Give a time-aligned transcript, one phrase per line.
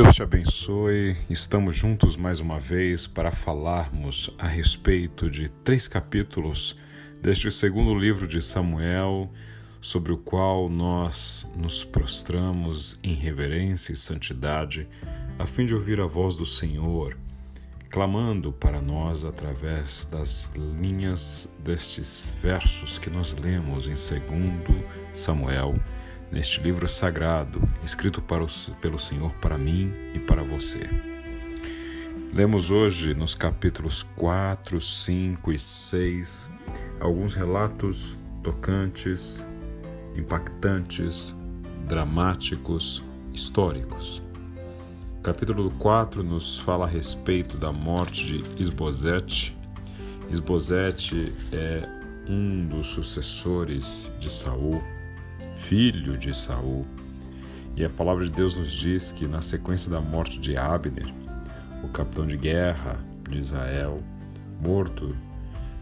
[0.00, 1.16] Deus te abençoe.
[1.28, 6.78] Estamos juntos mais uma vez para falarmos a respeito de três capítulos
[7.20, 9.28] deste segundo livro de Samuel,
[9.80, 14.86] sobre o qual nós nos prostramos em reverência e santidade,
[15.36, 17.18] a fim de ouvir a voz do Senhor,
[17.90, 24.22] clamando para nós através das linhas destes versos que nós lemos em 2
[25.12, 25.74] Samuel
[26.30, 30.88] neste livro sagrado, escrito o, pelo Senhor para mim e para você.
[32.32, 36.50] Lemos hoje nos capítulos 4, 5 e 6
[37.00, 39.44] alguns relatos tocantes,
[40.14, 41.34] impactantes,
[41.86, 43.02] dramáticos,
[43.32, 44.22] históricos.
[45.22, 49.56] Capítulo 4 nos fala a respeito da morte de Isbosete.
[50.30, 51.82] Isbosete é
[52.28, 54.82] um dos sucessores de Saul
[55.58, 56.86] filho de Saul.
[57.76, 61.12] E a palavra de Deus nos diz que na sequência da morte de Abner,
[61.84, 63.98] o capitão de guerra de Israel,
[64.60, 65.16] morto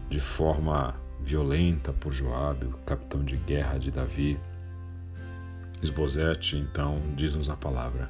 [0.09, 4.39] de forma violenta por Joabe, o capitão de guerra de Davi,
[5.81, 8.09] Esbozete então diz-nos a palavra,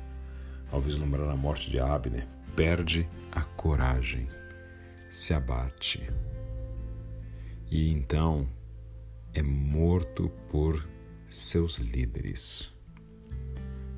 [0.72, 4.28] ao vislumbrar a morte de Abner, perde a coragem,
[5.12, 6.08] se abate
[7.70, 8.48] e então
[9.34, 10.88] é morto por
[11.28, 12.74] seus líderes.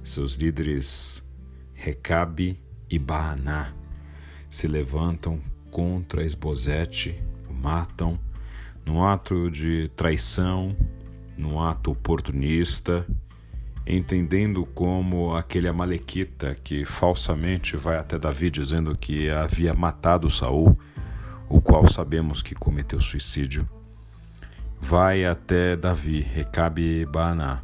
[0.03, 1.27] Seus líderes
[1.73, 3.73] Recabe e Baaná
[4.49, 8.19] se levantam contra Esbozete, o matam,
[8.83, 10.75] num ato de traição,
[11.37, 13.05] num ato oportunista,
[13.85, 20.75] entendendo como aquele amalequita que falsamente vai até Davi dizendo que havia matado Saul,
[21.47, 23.69] o qual sabemos que cometeu suicídio
[24.79, 27.63] vai até Davi, Recabe e Baaná,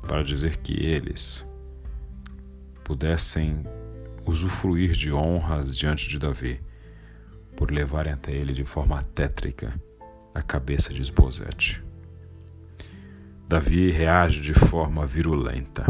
[0.00, 1.48] para dizer que eles
[2.82, 3.64] pudessem
[4.26, 6.60] usufruir de honras diante de Davi,
[7.56, 9.80] por levarem até ele de forma tétrica
[10.34, 11.82] a cabeça de Esbozete.
[13.46, 15.86] Davi reage de forma virulenta.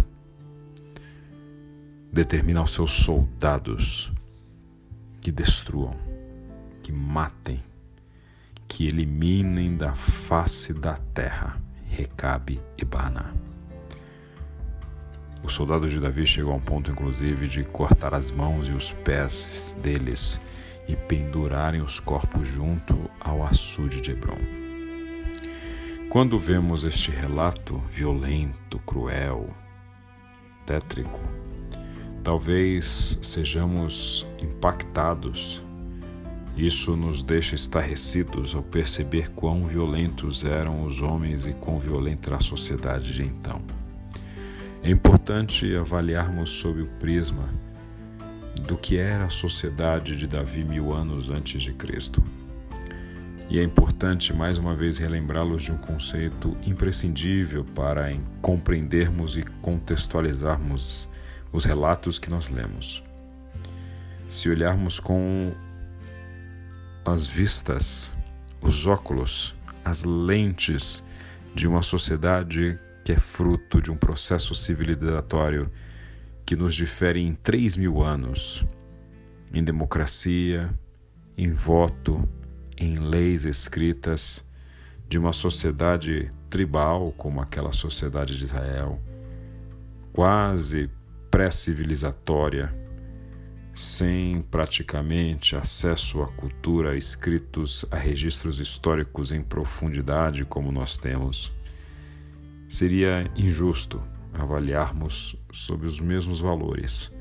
[2.13, 4.13] Determina aos seus soldados
[5.21, 5.97] que destruam,
[6.83, 7.63] que matem
[8.75, 13.33] que eliminem da face da terra Recabe e Bana.
[15.45, 18.91] Os soldados de Davi chegam a um ponto, inclusive, de cortar as mãos e os
[18.91, 20.41] pés deles
[20.89, 24.39] e pendurarem os corpos junto ao açude de Hebron.
[26.09, 29.55] Quando vemos este relato violento, cruel,
[30.67, 31.21] tétrico,
[32.25, 35.64] talvez sejamos impactados
[36.57, 42.37] isso nos deixa estarrecidos ao perceber quão violentos eram os homens e quão violenta era
[42.37, 43.61] a sociedade de então.
[44.83, 47.49] É importante avaliarmos sob o prisma
[48.67, 52.23] do que era a sociedade de Davi mil anos antes de Cristo.
[53.51, 61.09] E é importante mais uma vez relembrá-los de um conceito imprescindível para compreendermos e contextualizarmos
[61.53, 63.03] os relatos que nós lemos.
[64.29, 65.53] Se olharmos com
[67.05, 68.13] as vistas,
[68.61, 69.55] os óculos,
[69.85, 71.05] as lentes
[71.55, 75.71] de uma sociedade que é fruto de um processo civilizatório
[76.47, 78.65] que nos difere em 3 mil anos.
[79.53, 80.71] Em democracia,
[81.37, 82.27] em voto,
[82.77, 84.45] em leis escritas,
[85.09, 89.01] de uma sociedade tribal como aquela sociedade de Israel,
[90.13, 90.91] quase
[91.31, 92.84] pré-civilizatória
[93.75, 101.53] sem praticamente acesso à cultura, escritos, a registros históricos em profundidade como nós temos,
[102.69, 104.03] seria injusto
[104.33, 107.13] avaliarmos sob os mesmos valores,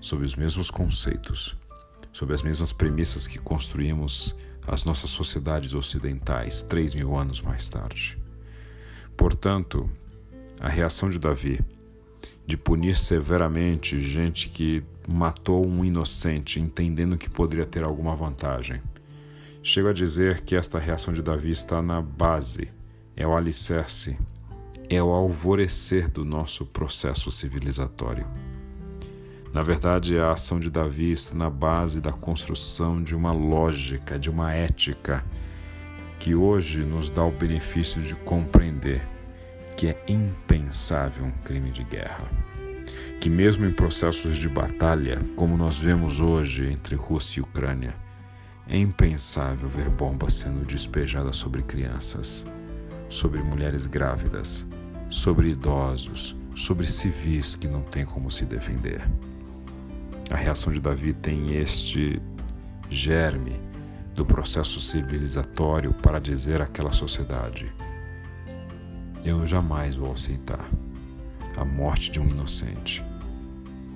[0.00, 1.56] sob os mesmos conceitos,
[2.12, 4.36] sob as mesmas premissas que construímos
[4.66, 8.18] as nossas sociedades ocidentais três mil anos mais tarde.
[9.16, 9.90] Portanto,
[10.60, 11.60] a reação de Davi
[12.46, 18.80] de punir severamente gente que matou um inocente, entendendo que poderia ter alguma vantagem.
[19.62, 22.68] Chego a dizer que esta reação de Davi está na base,
[23.16, 24.18] é o alicerce,
[24.88, 28.26] é o alvorecer do nosso processo civilizatório.
[29.52, 34.30] Na verdade, a ação de Davi está na base da construção de uma lógica, de
[34.30, 35.24] uma ética,
[36.18, 39.11] que hoje nos dá o benefício de compreender
[39.82, 42.30] que é impensável um crime de guerra.
[43.20, 47.92] Que, mesmo em processos de batalha, como nós vemos hoje entre Rússia e Ucrânia,
[48.68, 52.46] é impensável ver bombas sendo despejadas sobre crianças,
[53.08, 54.64] sobre mulheres grávidas,
[55.10, 59.02] sobre idosos, sobre civis que não têm como se defender.
[60.30, 62.22] a reação de Davi tem este
[62.88, 63.60] germe
[64.14, 67.66] do processo civilizatório para dizer àquela sociedade:
[69.24, 70.68] Eu jamais vou aceitar
[71.56, 73.04] a morte de um inocente,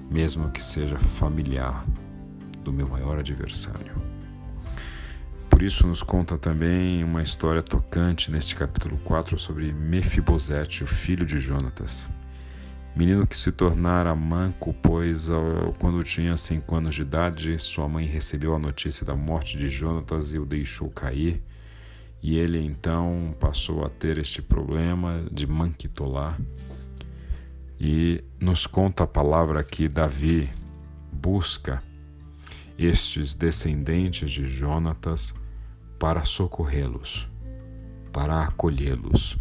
[0.09, 1.85] mesmo que seja familiar
[2.63, 3.93] do meu maior adversário.
[5.51, 11.27] Por isso nos conta também uma história tocante neste capítulo 4 sobre Mefibosete, o filho
[11.27, 12.09] de Jonatas.
[12.95, 15.29] Menino que se tornara manco, pois
[15.81, 20.33] quando tinha cinco anos de idade, sua mãe recebeu a notícia da morte de Jonatas
[20.33, 21.43] e o deixou cair.
[22.23, 26.41] E ele então passou a ter este problema de manquitolar.
[27.79, 30.51] E nos conta a palavra que Davi
[31.13, 31.83] busca
[32.79, 35.35] estes descendentes de Jonatas
[35.99, 37.29] para socorrê-los,
[38.13, 39.39] para acolhê-los,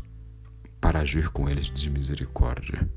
[0.79, 2.89] para agir com eles de misericórdia,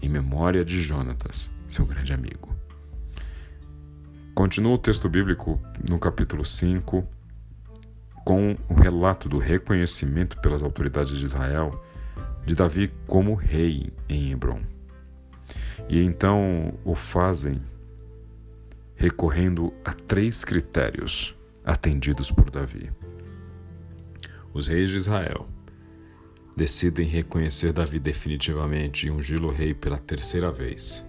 [0.00, 2.54] em memória de Jonatas, seu grande amigo.
[4.34, 7.06] Continua o texto bíblico no capítulo 5
[8.24, 11.84] com o relato do reconhecimento pelas autoridades de Israel
[12.46, 14.60] de Davi como rei em Hebron.
[15.88, 17.60] E então o fazem
[18.96, 21.34] recorrendo a três critérios
[21.64, 22.90] atendidos por Davi.
[24.52, 25.46] Os reis de Israel
[26.56, 31.04] decidem reconhecer Davi definitivamente e ungí-lo rei pela terceira vez,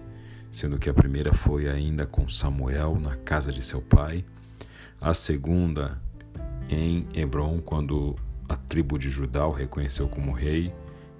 [0.50, 4.24] sendo que a primeira foi ainda com Samuel na casa de seu pai,
[5.00, 6.00] a segunda
[6.68, 8.16] em Hebron, quando
[8.48, 10.72] a tribo de Judá o reconheceu como rei,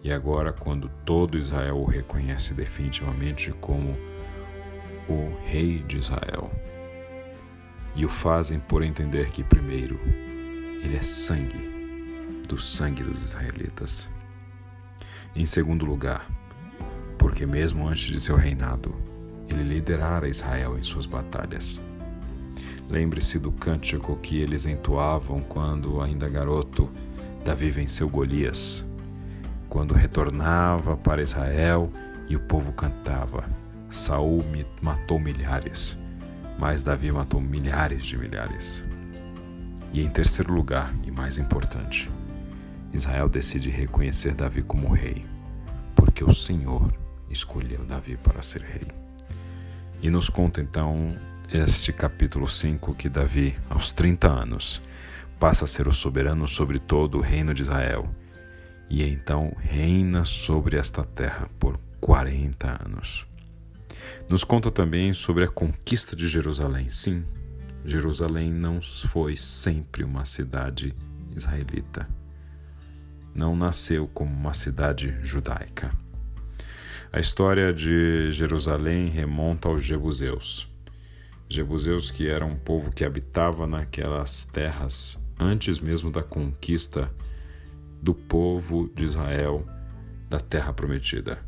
[0.02, 3.96] e agora quando todo Israel o reconhece definitivamente como
[5.08, 6.50] o rei de Israel
[7.96, 9.98] e o fazem por entender que, primeiro,
[10.82, 11.74] ele é sangue
[12.46, 14.08] do sangue dos israelitas.
[15.34, 16.28] Em segundo lugar,
[17.18, 18.94] porque mesmo antes de seu reinado,
[19.48, 21.80] ele liderara Israel em suas batalhas.
[22.88, 26.88] Lembre-se do cântico que eles entoavam quando, ainda garoto,
[27.44, 28.86] Davi venceu Golias.
[29.68, 31.90] Quando retornava para Israel
[32.28, 33.44] e o povo cantava:
[33.90, 34.44] Saul
[34.80, 35.98] matou milhares
[36.58, 38.84] mas Davi matou milhares de milhares.
[39.92, 42.10] E em terceiro lugar, e mais importante,
[42.92, 45.24] Israel decide reconhecer Davi como rei,
[45.94, 46.92] porque o Senhor
[47.30, 48.88] escolheu Davi para ser rei.
[50.02, 51.16] E nos conta então
[51.52, 54.82] este capítulo 5 que Davi, aos 30 anos,
[55.38, 58.08] passa a ser o soberano sobre todo o reino de Israel
[58.90, 63.26] e então reina sobre esta terra por 40 anos.
[64.28, 66.88] Nos conta também sobre a conquista de Jerusalém.
[66.88, 67.24] Sim,
[67.84, 70.94] Jerusalém não foi sempre uma cidade
[71.34, 72.08] israelita.
[73.32, 75.92] Não nasceu como uma cidade judaica.
[77.12, 80.68] A história de Jerusalém remonta aos Jebuseus.
[81.48, 87.10] Jebuseus que era um povo que habitava naquelas terras antes mesmo da conquista
[88.02, 89.66] do povo de Israel
[90.28, 91.38] da terra prometida.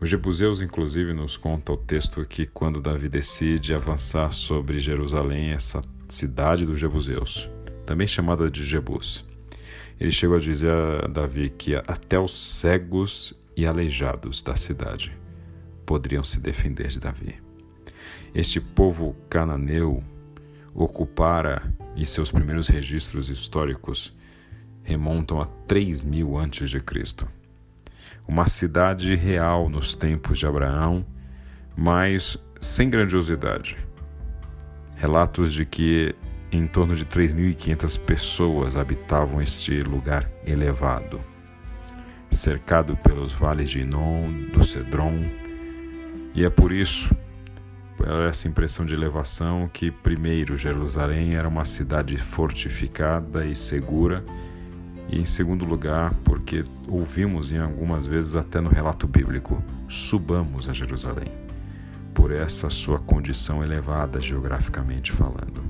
[0.00, 5.80] Os Jebuseus, inclusive, nos conta o texto que quando Davi decide avançar sobre Jerusalém, essa
[6.08, 7.48] cidade dos Jebuseus,
[7.86, 9.24] também chamada de Jebus,
[9.98, 15.16] ele chegou a dizer a Davi que até os cegos e aleijados da cidade
[15.84, 17.49] poderiam se defender de Davi.
[18.34, 20.02] Este povo cananeu
[20.74, 24.16] ocupara, e seus primeiros registros históricos
[24.82, 27.28] remontam a 3 mil antes de Cristo
[28.30, 31.04] uma cidade real nos tempos de Abraão,
[31.76, 33.76] mas sem grandiosidade.
[34.96, 36.14] Relatos de que
[36.52, 41.20] em torno de 3.500 pessoas habitavam este lugar elevado,
[42.30, 45.24] cercado pelos vales de Inon, do Cedron,
[46.32, 47.12] e é por isso,
[48.00, 54.24] por essa impressão de elevação, que primeiro Jerusalém era uma cidade fortificada e segura
[55.10, 60.72] e em segundo lugar, porque ouvimos em algumas vezes até no relato bíblico, subamos a
[60.72, 61.30] Jerusalém,
[62.14, 65.62] por essa sua condição elevada geograficamente falando.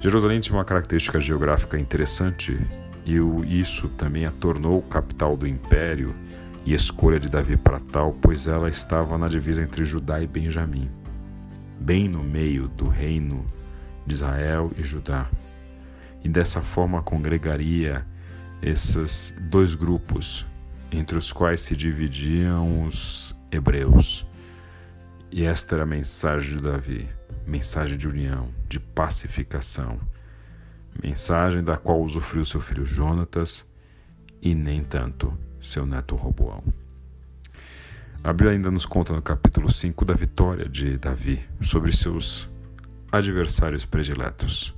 [0.00, 2.60] Jerusalém tinha uma característica geográfica interessante
[3.06, 3.16] e
[3.58, 6.14] isso também a tornou capital do império
[6.66, 10.90] e escolha de Davi para tal, pois ela estava na divisa entre Judá e Benjamim,
[11.82, 13.44] bem no meio do reino
[14.06, 15.28] de Israel e Judá.
[16.22, 18.06] E dessa forma congregaria
[18.62, 20.46] esses dois grupos,
[20.92, 24.24] entre os quais se dividiam os hebreus.
[25.30, 27.08] E esta era a mensagem de Davi,
[27.44, 29.98] mensagem de união, de pacificação,
[31.02, 33.66] mensagem da qual usufruiu seu filho Jonatas
[34.40, 36.62] e nem tanto seu neto Roboão.
[38.24, 42.48] A Bíblia ainda nos conta no capítulo 5 da vitória de Davi sobre seus
[43.10, 44.72] adversários prediletos,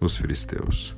[0.00, 0.96] os filisteus.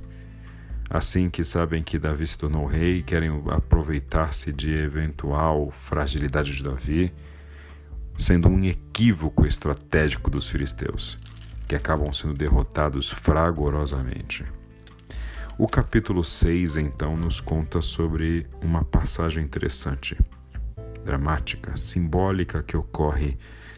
[0.89, 7.13] Assim que sabem que Davi se tornou rei, querem aproveitar-se de eventual fragilidade de Davi,
[8.17, 11.19] sendo um equívoco estratégico dos filisteus,
[11.69, 14.47] que acabam sendo derrotados fragorosamente.
[15.59, 20.17] O capítulo 6 então nos conta sobre uma passagem interessante,
[21.05, 23.37] dramática, simbólica que ocorre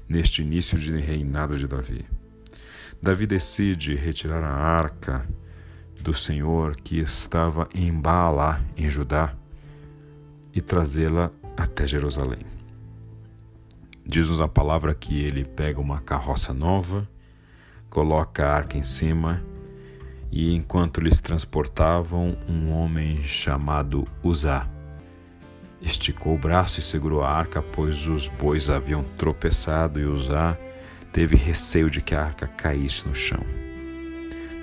[0.09, 2.05] neste início de reinado de Davi.
[3.01, 5.27] Davi decide retirar a arca
[6.01, 9.35] do Senhor que estava em Baalá, em Judá,
[10.55, 12.41] e trazê-la até Jerusalém.
[14.05, 17.09] Diz-nos a palavra que ele pega uma carroça nova,
[17.89, 19.43] coloca a arca em cima,
[20.31, 24.72] e enquanto lhes transportavam, um homem chamado Uzá
[25.83, 30.57] esticou o braço e segurou a arca, pois os bois haviam tropeçado e Uzá
[31.13, 33.45] teve receio de que a arca caísse no chão.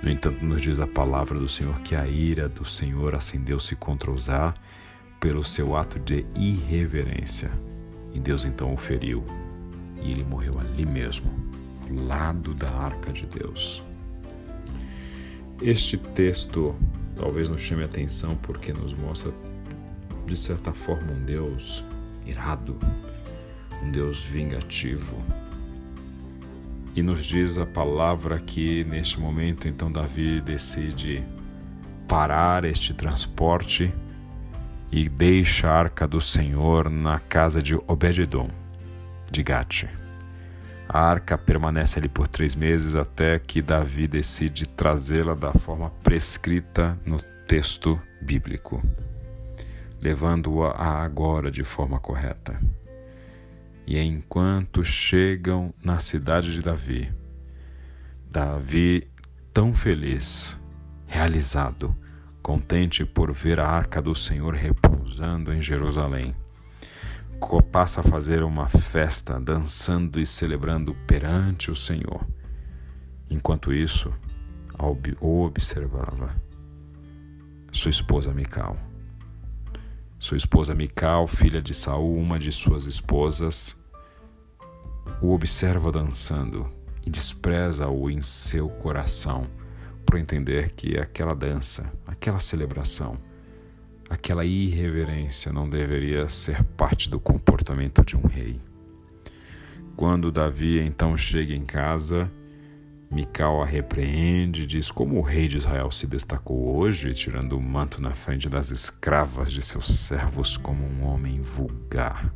[0.01, 4.09] No entanto, nos diz a palavra do Senhor que a ira do Senhor acendeu-se contra
[4.09, 4.53] Uzá
[5.19, 7.51] pelo seu ato de irreverência.
[8.13, 9.23] E Deus então o feriu,
[10.01, 11.31] e ele morreu ali mesmo,
[11.81, 13.83] ao lado da arca de Deus.
[15.61, 16.73] Este texto
[17.17, 19.33] talvez nos chame a atenção porque nos mostra,
[20.29, 21.83] de certa forma, um Deus
[22.23, 22.77] irado,
[23.83, 25.17] um Deus vingativo,
[26.95, 31.23] e nos diz a palavra que neste momento então Davi decide
[32.07, 33.91] parar este transporte
[34.91, 38.49] e deixa a arca do Senhor na casa de Obededom,
[39.31, 39.85] de Gate.
[40.87, 46.97] A arca permanece ali por três meses até que Davi decide trazê-la da forma prescrita
[47.05, 48.83] no texto bíblico,
[50.01, 52.59] levando-a agora de forma correta.
[53.85, 57.11] E enquanto chegam na cidade de Davi,
[58.29, 59.09] Davi,
[59.51, 60.59] tão feliz,
[61.07, 61.95] realizado,
[62.41, 66.35] contente por ver a arca do Senhor repousando em Jerusalém,
[67.71, 72.27] passa a fazer uma festa, dançando e celebrando perante o Senhor.
[73.29, 74.13] Enquanto isso,
[75.19, 76.35] o observava
[77.71, 78.88] sua esposa Mical
[80.19, 83.79] sua esposa Mical, filha de Saul, uma de suas esposas,
[85.21, 86.69] o observa dançando
[87.05, 89.43] e despreza-o em seu coração
[90.05, 93.17] por entender que aquela dança, aquela celebração,
[94.09, 98.59] aquela irreverência não deveria ser parte do comportamento de um rei.
[99.95, 102.29] Quando Davi então chega em casa,
[103.11, 107.99] Mical a repreende diz como o rei de Israel se destacou hoje, tirando o manto
[107.99, 112.31] na frente das escravas de seus servos como um homem vulgar.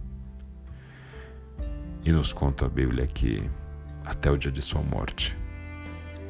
[2.04, 3.48] E nos conta a Bíblia que,
[4.04, 5.38] até o dia de sua morte,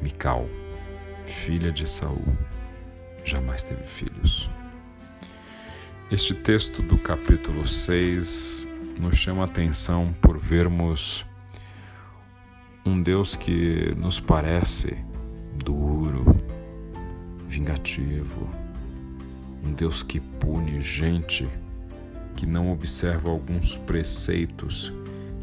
[0.02, 0.46] Mical,
[1.24, 2.36] filha de Saul,
[3.24, 4.50] jamais teve filhos.
[6.10, 8.68] Este texto do capítulo 6
[9.00, 11.24] nos chama a atenção por vermos
[12.84, 14.96] um Deus que nos parece
[15.64, 16.36] duro,
[17.48, 18.48] vingativo,
[19.64, 21.48] um Deus que pune gente
[22.36, 24.92] que não observa alguns preceitos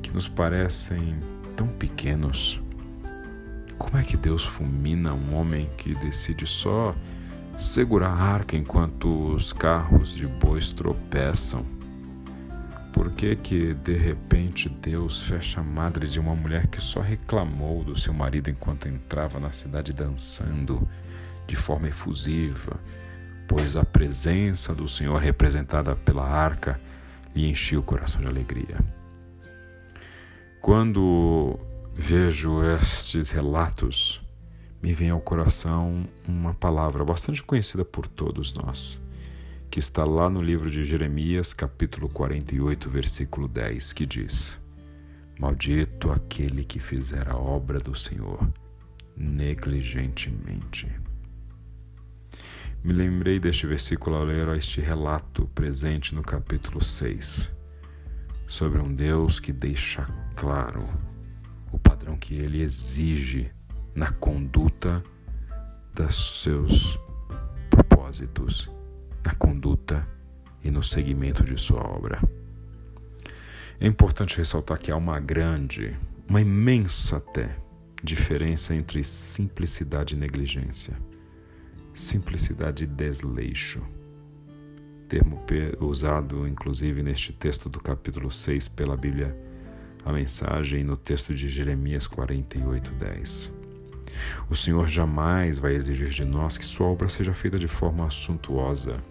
[0.04, 1.16] que nos parecem
[1.56, 2.62] tão pequenos.
[3.78, 6.94] Como é que Deus fulmina um homem que decide só
[7.58, 11.81] segurar a arca enquanto os carros de bois tropeçam?
[12.92, 17.84] Por que que de repente Deus fecha a madre de uma mulher que só reclamou
[17.84, 20.88] do seu marido enquanto entrava na cidade dançando
[21.48, 22.80] de forma efusiva,
[23.48, 26.80] pois a presença do Senhor representada pela arca
[27.36, 28.78] lhe enchia o coração de alegria.
[30.62, 31.60] Quando
[31.94, 34.22] vejo estes relatos,
[34.82, 39.00] me vem ao coração uma palavra bastante conhecida por todos nós
[39.72, 44.62] que está lá no livro de Jeremias, capítulo 48, versículo 10, que diz:
[45.40, 48.52] Maldito aquele que fizer a obra do Senhor
[49.16, 50.92] negligentemente.
[52.84, 57.50] Me lembrei deste versículo ao ler este relato presente no capítulo 6,
[58.48, 60.04] sobre um Deus que deixa
[60.36, 60.86] claro
[61.72, 63.50] o padrão que ele exige
[63.96, 65.02] na conduta
[65.96, 67.00] dos seus
[67.70, 68.70] propósitos
[69.26, 70.08] na conduta
[70.64, 72.22] e no seguimento de sua obra.
[73.80, 75.98] É importante ressaltar que há uma grande,
[76.28, 77.58] uma imensa até,
[78.04, 80.96] diferença entre simplicidade e negligência,
[81.94, 83.82] simplicidade e desleixo.
[85.08, 85.44] termo
[85.80, 89.36] usado inclusive neste texto do capítulo 6 pela Bíblia,
[90.06, 93.52] a mensagem no texto de Jeremias 48, 10.
[94.50, 99.02] O Senhor jamais vai exigir de nós que sua obra seja feita de forma suntuosa.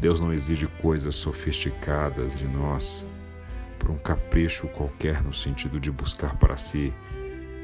[0.00, 3.06] Deus não exige coisas sofisticadas de nós
[3.78, 6.92] por um capricho qualquer no sentido de buscar para si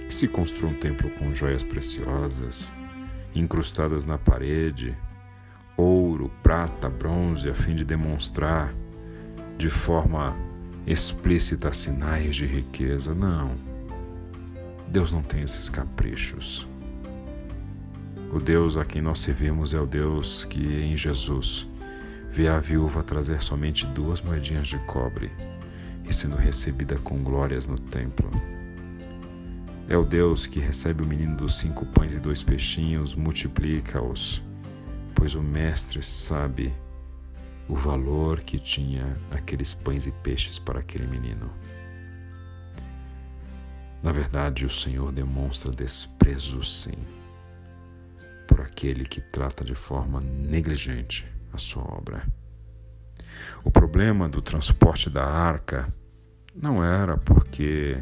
[0.07, 2.73] que se construa um templo com joias preciosas,
[3.35, 4.95] incrustadas na parede,
[5.77, 8.73] ouro, prata, bronze, a fim de demonstrar
[9.57, 10.37] de forma
[10.87, 13.15] explícita sinais de riqueza.
[13.15, 13.55] Não.
[14.87, 16.69] Deus não tem esses caprichos.
[18.31, 21.67] O Deus a quem nós servimos é o Deus que, em Jesus,
[22.37, 25.33] vê a viúva trazer somente duas moedinhas de cobre
[26.05, 28.31] e sendo recebida com glórias no templo.
[29.89, 34.43] É o Deus que recebe o menino dos cinco pães e dois peixinhos, multiplica-os,
[35.15, 36.75] pois o Mestre sabe
[37.71, 41.51] o valor que tinha aqueles pães e peixes para aquele menino.
[44.03, 46.99] Na verdade, o Senhor demonstra desprezo, sim,
[48.47, 52.27] por aquele que trata de forma negligente a sua obra.
[53.65, 55.93] O problema do transporte da arca
[56.55, 58.01] não era porque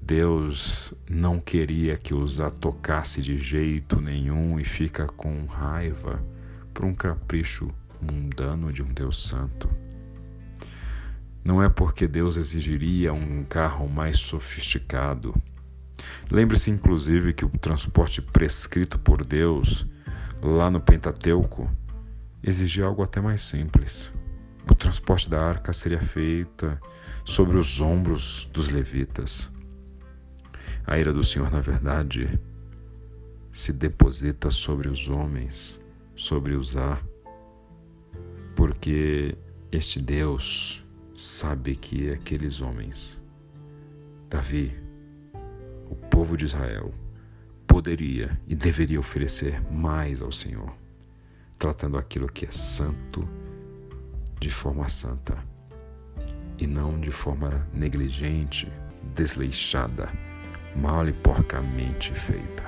[0.00, 6.24] Deus não queria que os a tocasse de jeito nenhum e fica com raiva
[6.72, 7.70] por um capricho
[8.00, 9.68] mundano de um Deus santo.
[11.44, 15.34] Não é porque Deus exigiria um carro mais sofisticado.
[16.30, 19.86] Lembre-se, inclusive, que o transporte prescrito por Deus,
[20.42, 21.70] lá no Pentateuco,
[22.42, 24.12] exigia algo até mais simples.
[24.70, 26.78] O transporte da arca seria feito
[27.24, 29.50] sobre os ombros dos levitas.
[30.86, 32.38] A ira do Senhor, na verdade,
[33.52, 35.80] se deposita sobre os homens,
[36.14, 37.00] sobre os A,
[38.54, 39.36] porque
[39.70, 43.20] este Deus sabe que aqueles homens,
[44.28, 44.72] Davi,
[45.90, 46.94] o povo de Israel,
[47.66, 50.72] poderia e deveria oferecer mais ao Senhor,
[51.58, 53.28] tratando aquilo que é santo
[54.40, 55.36] de forma santa
[56.58, 58.70] e não de forma negligente,
[59.14, 60.08] desleixada
[60.76, 62.64] mal e porcamente feita.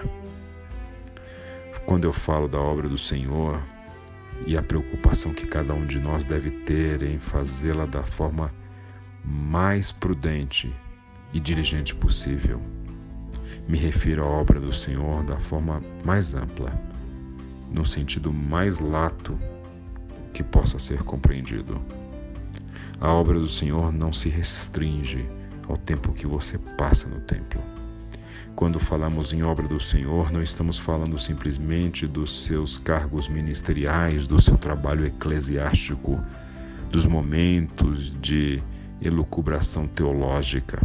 [1.87, 3.61] Quando eu falo da obra do Senhor
[4.47, 8.53] e a preocupação que cada um de nós deve ter em fazê-la da forma
[9.25, 10.73] mais prudente
[11.33, 12.61] e diligente possível,
[13.69, 16.73] me refiro à obra do Senhor da forma mais ampla,
[17.71, 19.39] no sentido mais lato
[20.33, 21.81] que possa ser compreendido.
[23.01, 25.27] A obra do Senhor não se restringe
[25.69, 27.63] ao tempo que você passa no templo.
[28.55, 34.41] Quando falamos em obra do Senhor, não estamos falando simplesmente dos seus cargos ministeriais, do
[34.41, 36.23] seu trabalho eclesiástico,
[36.91, 38.63] dos momentos de
[39.01, 40.83] elucubração teológica.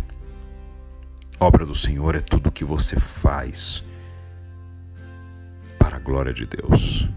[1.39, 3.83] Obra do Senhor é tudo o que você faz
[5.95, 7.07] para a glória de Deus.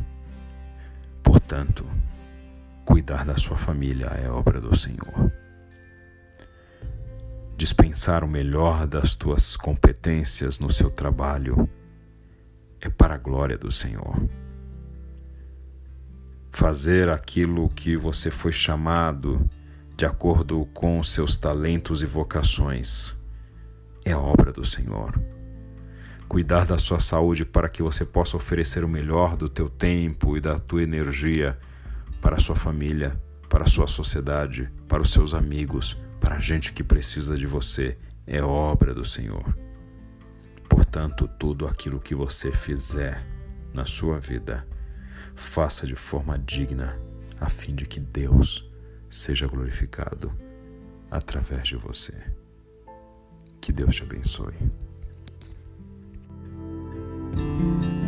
[1.22, 1.84] Portanto,
[2.84, 5.32] cuidar da sua família é obra do Senhor
[7.56, 11.68] dispensar o melhor das tuas competências no seu trabalho
[12.80, 14.16] é para a glória do Senhor.
[16.52, 19.44] Fazer aquilo que você foi chamado
[19.96, 23.16] de acordo com seus talentos e vocações
[24.04, 25.20] é obra do Senhor.
[26.28, 30.40] Cuidar da sua saúde para que você possa oferecer o melhor do teu tempo e
[30.40, 31.58] da tua energia
[32.20, 36.72] para a sua família, para a sua sociedade, para os seus amigos, para a gente
[36.72, 39.56] que precisa de você é obra do Senhor.
[40.68, 43.26] Portanto, tudo aquilo que você fizer
[43.72, 44.66] na sua vida,
[45.34, 47.00] faça de forma digna,
[47.40, 48.70] a fim de que Deus
[49.08, 50.30] seja glorificado
[51.10, 52.14] através de você.
[53.60, 54.54] Que Deus te abençoe.
[57.38, 58.08] Música